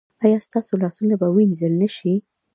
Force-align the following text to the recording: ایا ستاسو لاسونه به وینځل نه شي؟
ایا 0.25 0.39
ستاسو 0.47 0.73
لاسونه 0.83 1.15
به 1.21 1.27
وینځل 1.35 1.73
نه 1.81 1.89
شي؟ 1.97 2.13